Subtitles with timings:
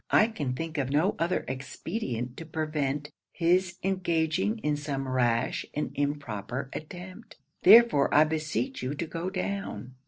[0.09, 5.91] I can think of no other expedient to prevent his engaging in some rash and
[5.93, 9.93] improper attempt; therefore I beseech you to go down.'